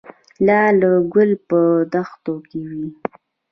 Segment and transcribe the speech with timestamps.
[0.03, 0.03] د
[0.47, 1.59] لاله ګل په
[1.93, 2.87] دښتو کې وي